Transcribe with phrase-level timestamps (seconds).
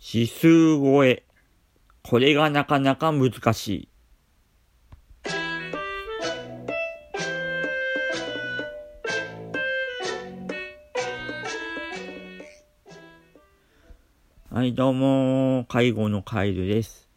[0.00, 1.24] 指数超え。
[2.04, 3.88] これがなかなか難しい。
[14.50, 17.08] はい、どうも、介護のカイルです。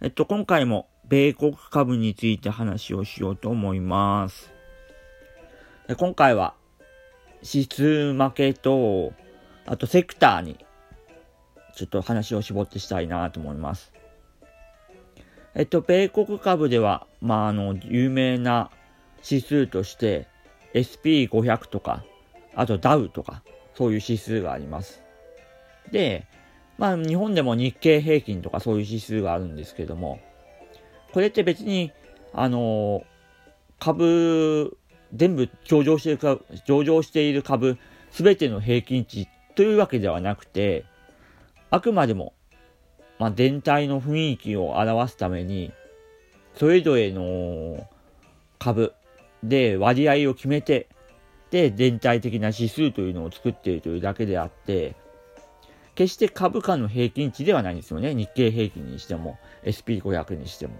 [0.00, 4.50] えっと、今回も米国株について話をしようと思います。
[5.98, 6.54] 今回は、
[7.42, 9.12] 指数負けと、
[9.66, 10.64] あとセクターに
[11.74, 13.92] ちょっと話を絞ってしたいなと思います。
[15.54, 18.70] えっと、米国株では、まあ、あの、有名な
[19.28, 20.28] 指数として、
[20.74, 22.04] SP500 とか、
[22.54, 23.42] あとダウとか、
[23.74, 25.02] そういう指数があります。
[25.90, 26.26] で、
[26.78, 30.20] まあ、日本でも日経平均とかそういう指数があるんですけども、
[31.12, 31.92] これって別に、
[32.32, 33.04] あの、
[33.78, 34.76] 株、
[35.12, 37.78] 全部上場している上場している株、
[38.12, 40.84] すべての平均値というわけではなくて、
[41.70, 42.34] あくまでも、
[43.18, 45.72] まあ、全体の雰囲気を表すために、
[46.54, 47.86] それぞれの
[48.58, 48.92] 株
[49.44, 50.88] で割合を決めて、
[51.50, 54.96] で、全体的な指数というのを作っているというだけであって、
[55.94, 58.14] 決して株価の平均値ではないんですよね。
[58.14, 60.74] 日経平均にしても、SP500 にしても。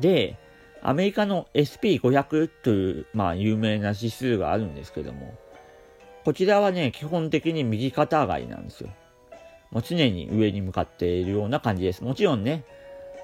[0.00, 0.38] で、
[0.82, 5.34] アメリカの SP500 という、まあ、有名な指数があるんですけども、
[6.24, 8.90] こちらはね、基本的に右肩上がりなんですよ。
[9.70, 12.04] もう常に上に向かっているような感じです。
[12.04, 12.64] もちろんね、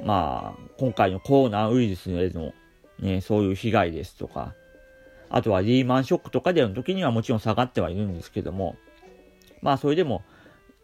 [0.02, 2.52] まあ、今回のコロナウイルスへの、
[3.00, 4.54] ね、そういう被害ですとか、
[5.30, 8.76] あとはリーマンショックとかでの時にはもちろん下がってはいるんですけども、
[9.60, 10.22] まあそれでも、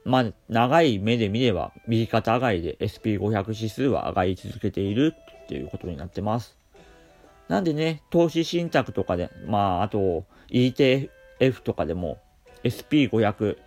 [0.04, 6.56] まあ長い目で見れば右肩上がりで SP500 指数は上がり続けているっていうことになってます。
[7.48, 11.08] なんでね、投資信託とかで、まああと ETF
[11.40, 12.18] F とかでも
[12.62, 13.58] SP500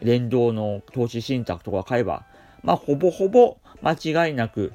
[0.00, 2.24] 連動の投資信託とか買えば、
[2.62, 4.72] まあ、ほぼほぼ間違いなく、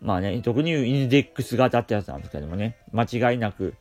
[0.00, 3.74] まあね、特にインデックス型ってやつなんですけどもね、間違いなく、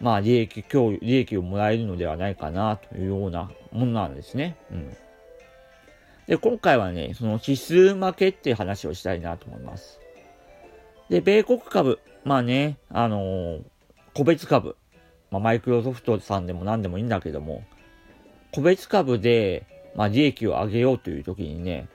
[0.00, 4.56] まあ、利益、今日、利益をもらえるのではないかな、というようなものなんですね。
[4.72, 4.96] うん。
[6.26, 10.00] で、今回はね、その指数負けっていう話をしたいなと思います。
[11.08, 13.62] で、米国株、まあね、あのー、
[14.14, 14.76] 個別株、
[15.32, 17.64] まあ、マイクロソフトさんでも何でもいいんだけども、
[18.52, 19.66] 個別株で、
[19.96, 21.88] まあ、利益を上げようという時にね、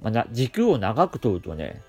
[0.00, 1.82] まあ、な、軸を長く取るとね、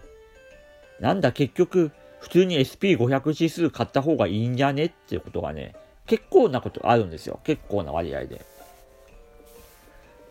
[0.99, 7.39] なんだ結局、普通に SP500 指数買った方がいいんじゃねっていうことがね、結構なことあるんですよ。
[7.43, 8.45] 結構な割合で。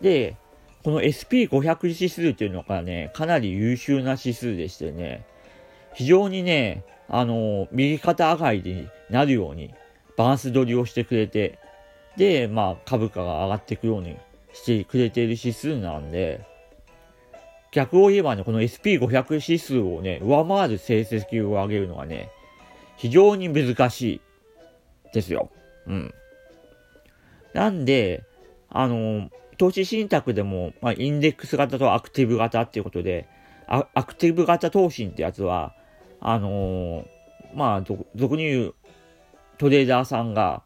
[0.01, 0.35] で、
[0.83, 5.25] この SP500 指数っていうのがね、かなり優秀な指数でしてね、
[5.95, 9.73] 非常にね、あの、右肩上がりになるように、
[10.17, 11.59] バランス取りをしてくれて、
[12.17, 14.17] で、まあ、株価が上がっていくように
[14.53, 16.45] してくれている指数なんで、
[17.71, 22.29] 逆を言えばね、この SP500 指数をね、上回る成績を上げるのがね、
[22.97, 24.21] 非常に難しい
[25.13, 25.49] ですよ。
[25.87, 26.13] うん。
[27.53, 28.23] なんで、
[28.69, 33.27] あの、投資信託でも、まあ、インデックス型とアクティブ型っていうことで、
[33.67, 35.73] アクティブ型投資ってやつは、
[36.19, 37.05] あのー、
[37.55, 37.81] まあ、
[38.15, 38.75] 俗に言う
[39.63, 40.61] トレーダーさんが、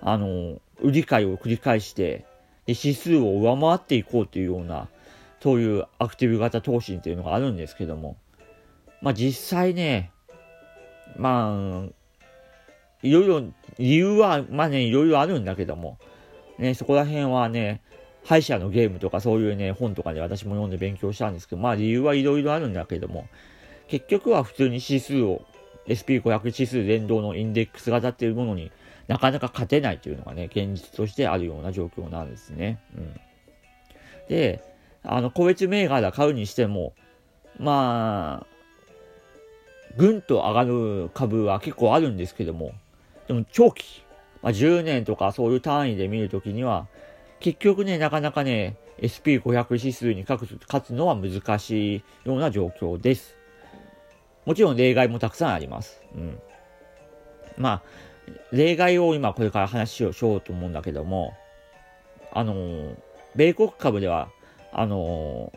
[0.00, 2.24] あの、売り買いを繰り返して、
[2.66, 4.86] で指数を上回っていこうというような、
[5.40, 8.16] そういうアクティブ型投資っていうのがあるんですけども、
[9.02, 10.12] まあ実際ね、
[11.16, 11.92] まあ、
[13.02, 13.42] いろいろ、
[13.78, 15.98] 理由は、まあね、いろいろあるんだけども、
[16.58, 17.82] ね、そこら辺はね、
[18.24, 23.26] 敗者のゲームとかそういうね、本とかで私も読んで勉強したんですけど、まあ理由はいろいろあるんだけども、
[23.88, 25.44] 結局は普通に指数を
[25.86, 28.72] SP500 指数連動のインデックス型っていうものに
[29.08, 32.80] なかなか勝てないというのがね、現実としてあるような状況なんですね。
[32.96, 33.20] うん。
[34.28, 34.62] で、
[35.02, 36.94] あの、個別銘柄買うにしても、
[37.58, 38.46] まあ、
[39.96, 42.72] ぐんと上がる株は結構あるんですけども、
[43.28, 44.02] でも長期、
[44.42, 46.88] まあ、10年とかそういう単位で見るときには、
[47.40, 50.46] 結局ね、なかなかね、SP500 指数に勝
[50.82, 53.36] つのは難しいような状況です。
[54.44, 56.02] もちろん例外もたくさんあります。
[56.14, 56.38] うん。
[57.56, 57.82] まあ、
[58.52, 61.34] 例外を今これから話をしようと思うんだけども、
[62.32, 62.96] あのー、
[63.36, 64.28] 米国株では、
[64.72, 65.52] あの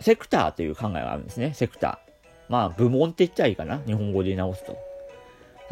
[0.00, 1.52] ー、セクターという考えがあるんですね。
[1.54, 2.52] セクター。
[2.52, 3.80] まあ、部門って言ったらいいかな。
[3.86, 4.76] 日本語で直すと。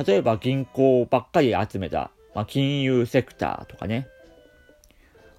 [0.05, 4.09] 例えば銀行ばっかり集めた、まあ、金融セクターとかね。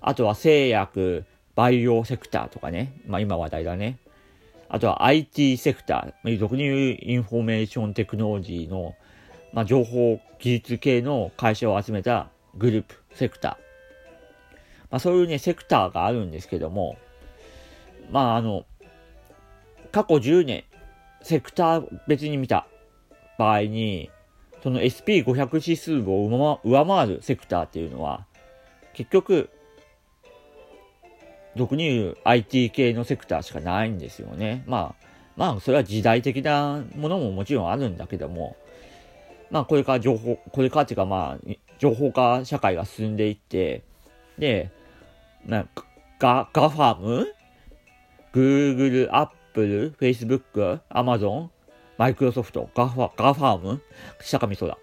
[0.02, 1.26] あとは製薬、
[1.56, 3.02] バイオセクターとかね。
[3.08, 3.98] まあ今話題だね。
[4.70, 8.96] あとは IT セクター、俗に言う Information Technology の、
[9.54, 13.68] まあ、情報技術系の会社を集めたグループ、セクター。
[14.90, 16.98] まあそういうね、セクターがあるんですけども、
[18.12, 18.66] まああの、
[19.92, 20.64] 過去10年、
[21.22, 22.68] セクター別に見た
[23.38, 24.10] 場合に、
[24.64, 28.26] その SP500 指数を上回るセクターっていうのは、
[28.94, 29.50] 結局、
[31.58, 34.64] 俗に言う IT 系のセクターしかないんですよね。
[34.68, 38.56] まあ、まあ、それは時代的なものももちろんあるんだけども、
[39.52, 43.84] まあ、これから情報、これからっていうかまあ、情報化社会が進んでいって、
[44.38, 44.72] で、
[45.46, 45.66] まあ、
[46.20, 47.28] ガ、ガファム
[48.34, 51.50] ?Google、Apple、Facebook、Amazon、
[51.98, 53.82] マイクロソフト、ガファ、ガファーム
[54.22, 54.78] 下上空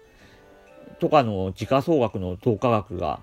[0.99, 3.21] とかの時価総額の増加額が、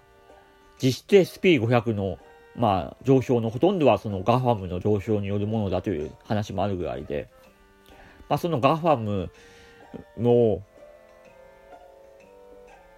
[0.83, 2.19] 実質 SP500 の、
[2.55, 7.29] まあ、上昇のほとんどはそのガファムの上昇によるものだという話もあるぐらいで、
[8.29, 9.31] まあ、そのガファム
[10.19, 10.63] の、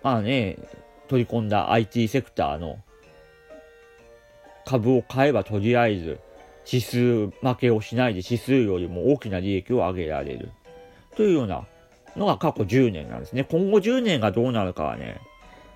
[0.02, 0.58] まあね、
[1.08, 2.78] 取り込んだ IT セクターの
[4.64, 6.20] 株を買えばとりあえず
[6.66, 10.50] 指数負けをしないで指数よりも大きな利益を上げられる。
[11.16, 11.66] というような
[12.16, 13.44] のが過去10年なんですね。
[13.44, 15.20] 今後10年がどうなるかはね、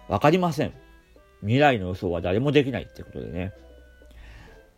[0.09, 0.73] わかりません。
[1.41, 3.53] 未来の予想は誰もできないってことでね。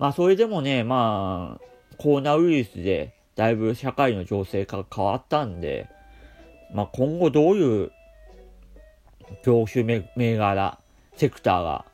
[0.01, 5.89] まあそれでもね、まあ、コロナウイルスでだいぶ社会の情勢が変わったんで、
[6.75, 7.93] まあ今後どういう
[9.45, 9.85] 業種
[10.17, 10.79] 銘柄、
[11.17, 11.85] セクターが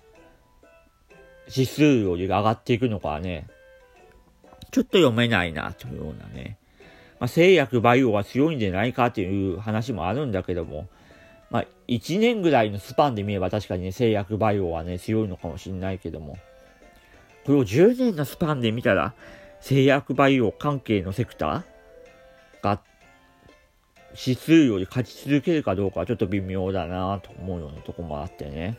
[1.49, 3.49] 指数より上がっていくのかね、
[4.71, 6.59] ちょっと読めないなというようなね。
[7.19, 10.87] まあ、製薬バイオは強いんじゃないかという話もあるんだけども、
[11.51, 16.37] まあ、1年ぐらいのスパンで見れば確かにね、製薬バイオはね、強いのかもしれないけども、
[17.47, 19.15] これを10年のスパンで見たら、
[19.61, 21.63] 製薬バイオ関係のセクター？
[22.63, 22.81] が
[24.11, 28.77] 指数より勝ち続けるかどうかはちょっと微妙だなと思うようなとこもあってね。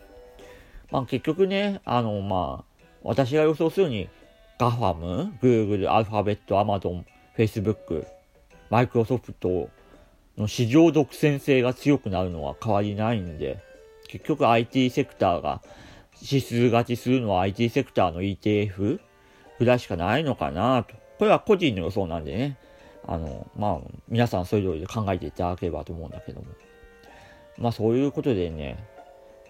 [0.92, 4.10] まあ結局ね、あのまあ、私が予想するに、
[4.60, 7.06] ガファム、Google、アルファベット、アマゾン、
[7.38, 8.06] Facebook、
[8.70, 9.70] マイクロソフト
[10.38, 13.64] の市場独占性が強くなるのは変わりないんで、
[14.10, 15.62] 結局 IT セクターが
[16.22, 19.00] 指数勝ちするのは IT セクターの ETF
[19.60, 20.96] ぐらいしかないのかなと。
[21.20, 22.58] これは個人の予想なんでね。
[23.06, 26.48] あの、まあ、皆さんそれぞれで考えていただければと思うんだけども。
[27.58, 28.78] まあ、そういうことでね、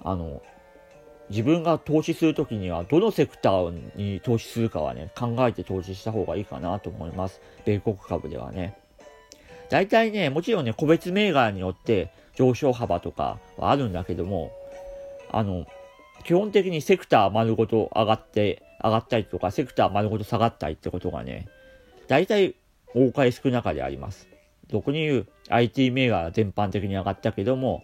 [0.04, 0.42] あの、
[1.30, 7.42] 自分が投資するときには、どのセクターに投資するかはね、考えて投資した方がいいかなと思います。
[7.66, 8.78] 米国株ではね。
[9.69, 14.52] 大体ね、もちろんね、個別銘柄によって上昇幅とかはあるんだけども、
[15.31, 15.66] あの、
[16.24, 21.48] 基本的にセクター丸ごと上がって、上がったりとか、セクター丸ごと下がったりってことがね、
[22.08, 22.56] 大体
[22.94, 24.28] 多かれ少なかであります。
[24.69, 27.84] 俗に言う IT 銘柄全般的に上がったけども、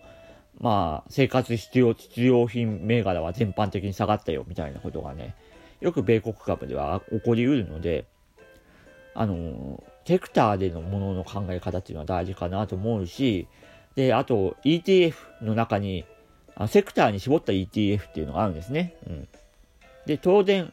[0.59, 5.35] まあ、生活必要、必要品銘柄は全般的に下がったよ、みたいなことがね、
[5.81, 8.05] よく米国株では起こりうるので、
[9.15, 13.47] あの、セクターでのものの考え方っていうのは大事かなと思うし、
[13.95, 16.05] で、あと ETF の中に、
[16.55, 18.95] あセクターに絞った ETF っていうのがあるんですね。
[19.07, 19.27] うん。
[20.05, 20.71] で、当然、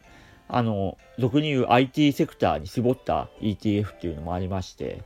[0.48, 5.02] あの、俗に言う IT セクターに絞った ETF っていうのもありまして、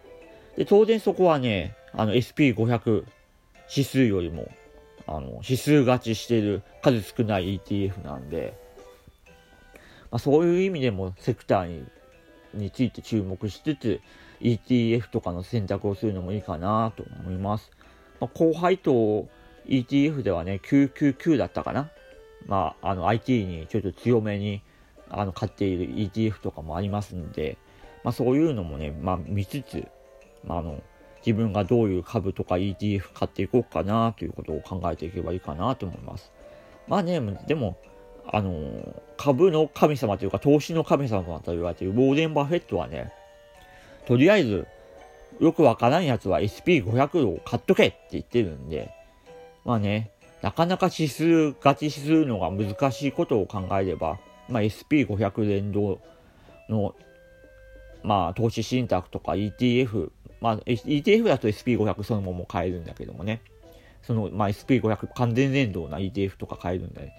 [0.56, 3.04] で、当然そこはね、あの SP500
[3.70, 4.50] 指数よりも、
[5.06, 8.56] あの、指数勝ちしてる数少ない ETF なんで、
[10.10, 11.84] まあ、そういう意味でもセクターに
[12.54, 14.00] について注目しつつ、
[14.40, 17.70] ETF とかの選択をするのもいいかなと思います。
[18.20, 19.28] まあ、高配当
[19.66, 21.90] ETF ではね、999だったかな。
[22.46, 24.62] まあ、あの IT にちょっと強めに
[25.08, 27.56] あの買っている ETF とかもありますんで、
[28.02, 29.86] まあ、そういうのもね、まあ、見つつ、
[30.44, 30.82] まあ、あの
[31.24, 36.30] 自分がどういう株とか ETF 買っていこうかなということを考えていけばいいかなと思います。
[36.86, 37.78] まあね、でも、
[38.30, 43.10] あの、株の神様というか投資の神様と言われているウォーレン・バフェットはね、
[44.06, 44.66] とりあえず、
[45.40, 48.90] よくわからんやつは SP500 を買っとけって言ってるんで、
[49.64, 50.10] まあね、
[50.42, 54.18] なかなか指数勝ちするのが難しいことを考えれば、
[54.48, 56.00] まあ、SP500 連動
[56.68, 56.94] の、
[58.02, 63.40] まあ、投資信託とか ETF、まあ、ETF だと SP500 そのまま買えるんだけどもね、
[64.02, 67.12] その、まあ、SP500 完全連動な ETF とか買えるんで、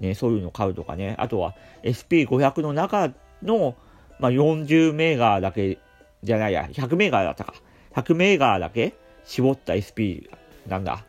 [0.00, 1.54] ね、そういうの買うとかね、あとは
[1.84, 3.76] SP500 の中の、
[4.18, 5.78] まあ、40銘柄だけ
[6.24, 7.54] じゃないや、100銘柄だったか。
[7.94, 8.94] 100銘柄だけ
[9.24, 10.28] 絞った SP
[10.66, 11.04] なんだ。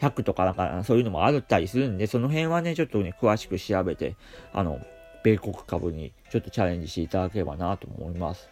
[0.00, 4.16] 100とかなんかそういうのもあったりするんで、その辺はね、ちょっとね、詳しく調べて、
[4.52, 4.80] あの、
[5.22, 8.48] 米国株にちょっとチャレンジしていただければなと思います。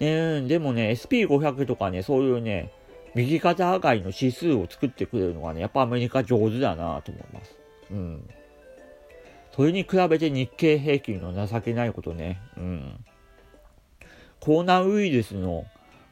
[0.00, 2.72] ねでもね、SP500 とかね、そういうね、
[3.14, 7.56] 右肩上がりの指数を作ってくれるのがね、やっぱアメリカ上手だなと思います。
[7.90, 8.30] うん。
[9.54, 12.40] それに比べて日経平均の情けないことね。
[12.56, 13.04] うん。
[14.40, 15.64] コロナウイルスの、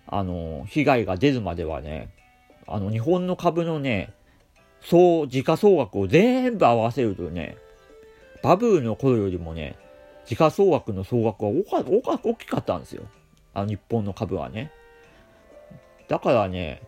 [0.07, 2.11] あの、被害が出るまではね、
[2.67, 4.13] あの、日本の株のね、
[4.83, 7.57] 総、時価総額を全部合わせるとね、
[8.43, 9.77] バブルの頃よりもね、
[10.27, 11.63] 時価総額の総額が大
[12.03, 13.05] か大きかったんですよ。
[13.55, 14.71] あの日本の株はね。
[16.09, 16.83] だからね、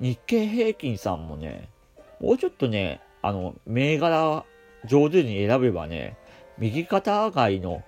[0.00, 1.68] 日経平均さんもね、
[2.20, 4.44] もうちょっとね、あの、銘柄
[4.84, 6.16] 上手に選べばね、
[6.58, 7.82] 右肩上がりの、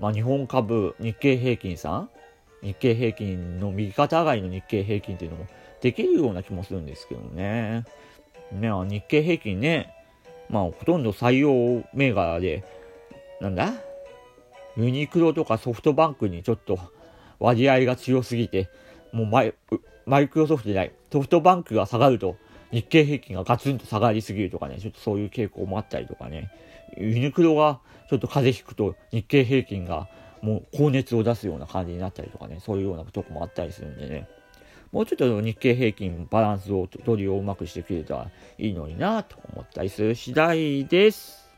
[0.00, 2.10] まあ、日本株、日経平均さん？
[2.62, 5.46] 日経平均の右肩上がりの日経平均っていうのも
[5.80, 7.84] できるような気もするんですけどね。
[8.52, 9.94] ね、日経平均ね、
[10.50, 12.64] まあ、ほとんど採用銘柄で、
[13.40, 13.72] なんだ？
[14.76, 16.78] ユニクロとかソフトバンクにちょっと
[17.38, 18.70] 割合が強すぎて、
[19.12, 19.54] もうマイ
[20.06, 22.36] マイクロソフトじゃない、ソフトバンクが下がると
[22.70, 26.50] 日経平均がガツンと下がりすぎるとかね、ちょっとそういう傾向もあったりとかね、
[26.96, 30.08] ユニクロがちょっと風邪ひくと日経平均が
[30.40, 34.28] もう高熱を出すような感じになったりとかね、そういうようなとこもあったりするんでね、
[34.92, 41.48] もうちょっと日経平均バランスを取りをうまくしてくれたらいいのになと思ったりする次第です。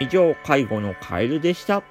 [0.00, 1.82] 以上、介護のカエルでした。